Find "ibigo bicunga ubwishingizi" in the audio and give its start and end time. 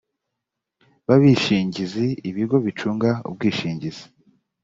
2.29-4.05